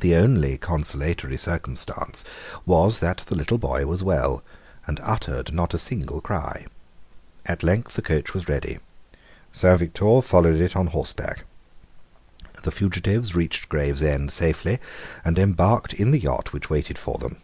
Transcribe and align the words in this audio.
The 0.00 0.16
only 0.16 0.58
consolatory 0.58 1.38
circumstance 1.38 2.26
was 2.66 2.98
that 3.00 3.24
the 3.26 3.34
little 3.34 3.56
boy 3.56 3.86
was 3.86 4.04
well, 4.04 4.42
and 4.86 5.00
uttered 5.02 5.50
not 5.54 5.72
a 5.72 5.78
single 5.78 6.20
cry. 6.20 6.66
At 7.46 7.62
length 7.62 7.94
the 7.94 8.02
coach 8.02 8.34
was 8.34 8.50
ready. 8.50 8.80
Saint 9.50 9.78
Victor 9.78 10.20
followed 10.20 10.60
it 10.60 10.76
on 10.76 10.88
horseback. 10.88 11.44
The 12.64 12.70
fugitives 12.70 13.34
reached 13.34 13.70
Gravesend 13.70 14.30
safely, 14.30 14.78
and 15.24 15.38
embarked 15.38 15.94
in 15.94 16.10
the 16.10 16.20
yacht 16.20 16.52
which 16.52 16.68
waited 16.68 16.98
for 16.98 17.16
them. 17.16 17.38